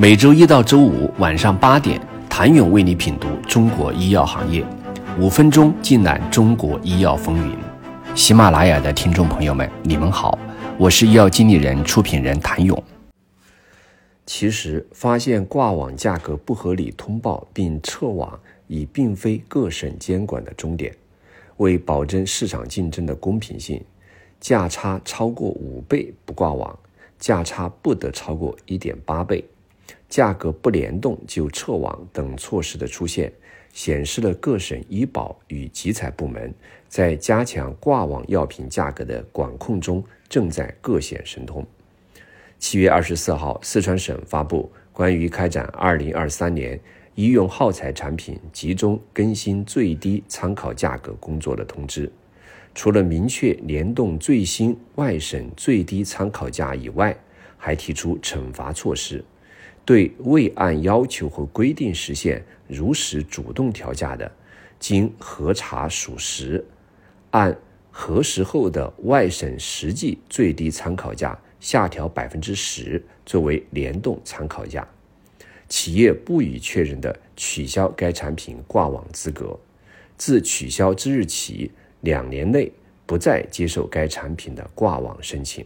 [0.00, 2.00] 每周一到周五晚上八点，
[2.30, 4.64] 谭勇为你品读中国医药行业，
[5.18, 7.58] 五分钟尽览中国医药风云。
[8.14, 10.38] 喜马拉雅的听众朋友们，你们好，
[10.78, 12.80] 我是医药经理人、出品人谭勇。
[14.24, 18.38] 其实，发现挂网价格不合理通报并撤网，
[18.68, 20.94] 已并非各省监管的终点。
[21.56, 23.82] 为保证市场竞争的公平性，
[24.38, 26.78] 价差超过五倍不挂网，
[27.18, 29.44] 价差不得超过一点八倍。
[30.08, 33.32] 价格不联动就撤网等措施的出现，
[33.72, 36.52] 显示了各省医保与集采部门
[36.88, 41.66] 在加强挂网药品价格的管控中正在各显神通。
[42.58, 46.80] 七月二十四号，四川省发布关于开展二零二三年
[47.14, 52.10] 医用耗材产品集中更新最低参考价格工作的通知，
[52.74, 57.16] 除了明确联动最新外省最低参考价以外，
[57.56, 59.22] 还提出惩罚措施。
[59.88, 64.30] 对未按要求和规定实现如实主动调价的，
[64.78, 66.62] 经核查属实，
[67.30, 67.56] 按
[67.90, 74.86] 核实后的外省实际最低参考价下调百分之十作为联动参考价，
[75.70, 79.58] 企业不予确认的，取消该产品挂网资格，
[80.18, 81.70] 自取消之日起
[82.02, 82.70] 两年内
[83.06, 85.64] 不再接受该产品的挂网申请。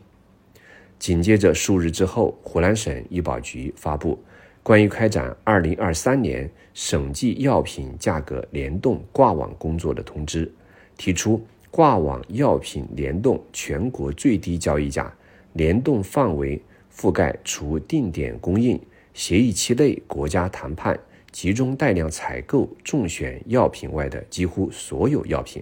[1.02, 4.16] 紧接着数日之后，湖南省医保局发布
[4.62, 10.48] 关于开展二零二三年省际药品价格联动挂网工作的通知，
[10.96, 15.12] 提出挂网药品联动全国最低交易价，
[15.54, 16.62] 联动范围
[16.96, 18.80] 覆盖除定点供应、
[19.12, 20.96] 协议期内国家谈判、
[21.32, 25.60] 集中带量采购重选药品外的几乎所有药品。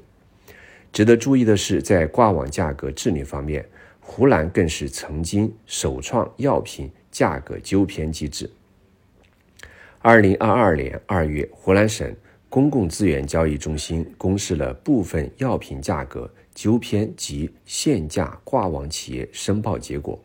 [0.92, 3.64] 值得注意的是，在挂网价格治理方面，
[4.12, 8.50] 湖南更是曾经首创药品价格纠偏机制。
[10.00, 12.12] 二零二二年二月，湖南省
[12.48, 20.20] 公共资源交易中心公示了部分药品价格纠偏及限价挂网企业申报结果，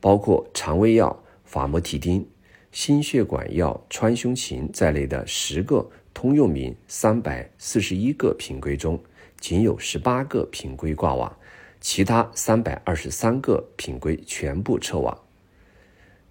[0.00, 2.28] 包括肠胃药法莫替丁、
[2.70, 9.02] 心血管药川芎嗪在内的十个通用名三百四十一个品规中，
[9.40, 11.34] 仅有十八个品规挂网。
[11.80, 15.18] 其他三百二十三个品规全部撤网。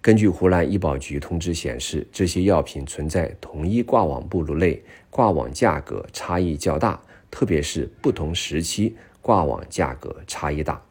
[0.00, 10.82] 根据湖南医保局通知显示，这些药品存在同一挂网目录内挂网价格差异较大，特别是不同时期挂网价格差异大，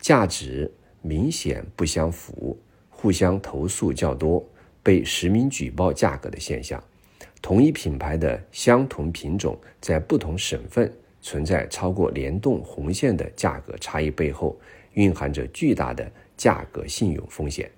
[0.00, 0.72] 价值
[1.02, 4.44] 明显不相符，互相投诉较多，
[4.82, 6.82] 被实名举报价格的现象。
[7.40, 10.92] 同一品牌的相同品种在不同省份。
[11.22, 14.58] 存在超过联动红线的价格差异背后，
[14.94, 17.70] 蕴含着巨大的价格信用风险。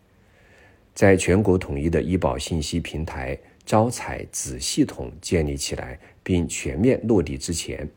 [0.94, 7.88] 在全国统一的医保信息平台招采子系统建立起来并全面落地之前，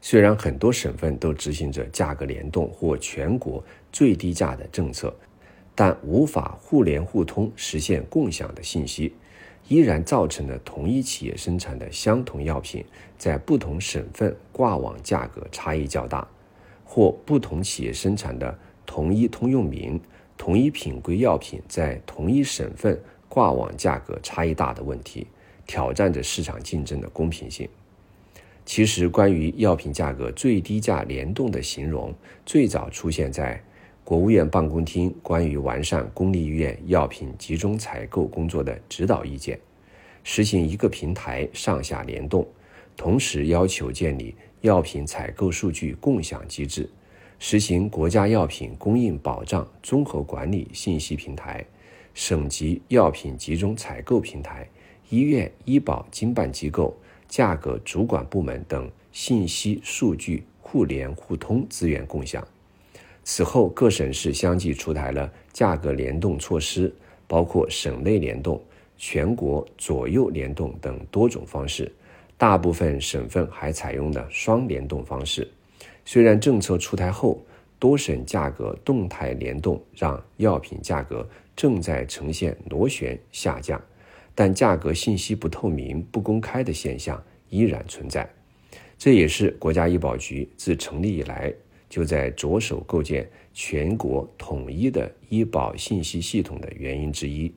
[0.00, 3.62] 虽然很多省份都执行着价格联动或全国
[3.92, 5.14] 最低价的政策，
[5.74, 9.14] 但无法互联互通实现共享的信息。
[9.68, 12.84] 依然造成了同一企业生产的相同药品
[13.16, 16.26] 在不同省份挂网价格差异较大，
[16.84, 20.00] 或不同企业生产的同一通用名、
[20.36, 25.26] 同一品规药品在同一省份挂网价格差异大的问题，
[25.66, 27.68] 挑战着市场竞争的公平性。
[28.64, 32.12] 其实，关于药品价格最低价联动的形容，
[32.44, 33.62] 最早出现在。
[34.10, 39.56] 国务院办公厅关于完善公立医院药品集中采购工作的指导意见，
[40.24, 42.44] 实行一个平台上下联动，
[42.96, 46.90] 同时要求建立药品采购数据共享机制，
[47.38, 51.64] 实行国家药品供应保障综合管理信息平台、
[52.12, 54.68] 省级药品集中采购平台、
[55.08, 56.92] 医院医保经办机构
[57.28, 62.44] 价格主管部门等信息数据互联互通资源共享。
[63.22, 66.92] 此后，各省市相继出台了价格联动措施，
[67.26, 68.60] 包括省内联动、
[68.96, 71.92] 全国左右联动等多种方式。
[72.36, 75.46] 大部分省份还采用了双联动方式。
[76.06, 77.40] 虽然政策出台后，
[77.78, 83.80] 多省价格动态联动让药品价格正在呈现螺旋下降，
[84.34, 88.28] 但价格信息不透明、不公开的现象依然存在。
[88.98, 91.52] 这也是国家医保局自成立以来。
[91.90, 97.52] 就在着手构建全国统一的医保信息系统的原因之一。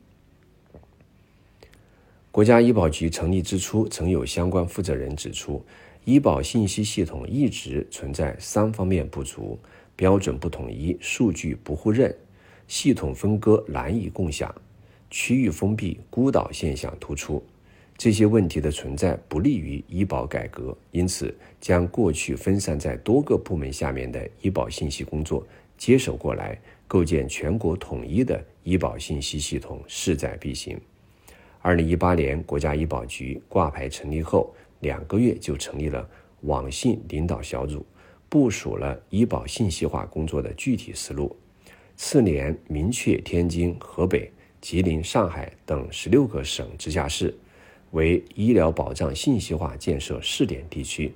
[2.31, 5.63] 国家医保局成立之初，曾有相关负责人指出，
[6.03, 9.59] 医保信息系统一直存在三方面不足：
[9.95, 12.13] 标准不统一、数据不互认、
[12.67, 14.53] 系统分割难以共享。
[15.11, 17.43] 区域封闭、孤岛现象突出。
[17.97, 25.45] 这些问题的存在不利于医保改革，因此将过去分散在多个部门下面的医保信息工作
[25.77, 30.77] 接手过来，构建全国统一的医保信息系统势在必行。
[31.61, 36.05] 二零一八年，国家医保局挂牌成立后，两个月就成立了
[36.41, 37.85] 网信领导小组，
[38.27, 41.33] 部署了医保信息化工作的具体思路。
[41.95, 44.29] 次年，明确天津、河北、
[44.59, 47.33] 吉林、上海等十六个省直辖市。
[47.93, 51.13] 为医疗保障信息化建设试点地区，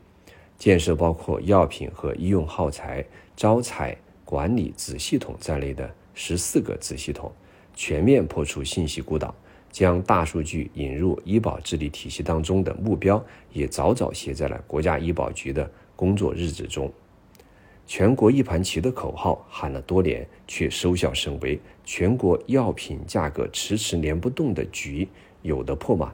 [0.57, 3.03] 建设包括药品和医用耗材
[3.35, 7.31] 招采管理子系统在内的十四个子系统，
[7.75, 9.33] 全面破除信息孤岛，
[9.71, 16.91] 将大数据引入医保治理体系当中的目标也早早写在了国家医保局的工作日志中。
[17.88, 21.59] 全国一盘棋的口号喊了多年，却收效甚微。
[21.83, 25.07] 全国药品价格迟迟连不动的局，
[25.41, 26.13] 有的破吗？